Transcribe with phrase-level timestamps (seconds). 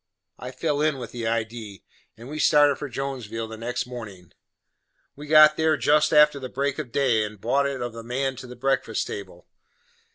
[0.39, 1.83] I fell in with the idee,
[2.17, 4.33] and we started for Jonesville the next mornin'.
[5.15, 8.35] We got there jest after the break of day, and bought it of the man
[8.37, 9.45] to the breakfast table.